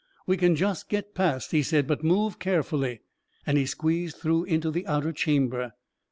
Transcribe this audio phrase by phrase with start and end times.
[0.25, 3.01] "We can just get past," he said;" but move care fully,"
[3.45, 5.73] and he squeezed through into the outer cham ber.